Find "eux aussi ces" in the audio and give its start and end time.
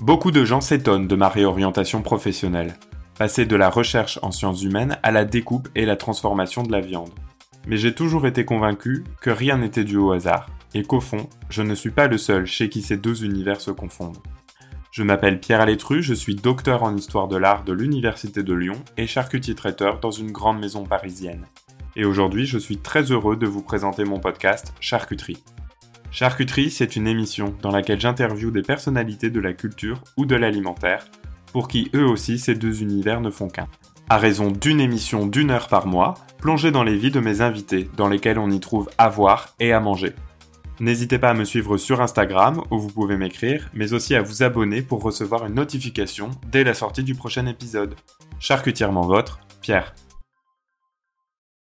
31.94-32.54